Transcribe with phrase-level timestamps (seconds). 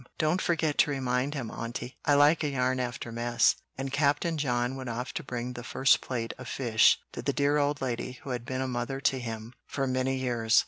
[0.17, 1.95] "Don't forget to remind him, Aunty.
[2.05, 6.01] I like a yarn after mess;" and Captain John went off to bring the first
[6.01, 9.53] plate of fish to the dear old lady who had been a mother to him
[9.67, 10.59] for many years.